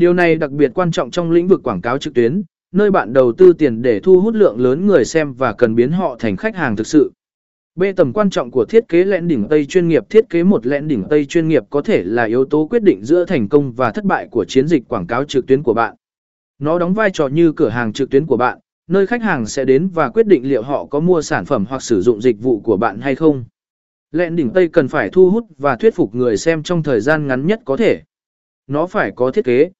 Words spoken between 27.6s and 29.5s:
có thể. Nó phải có thiết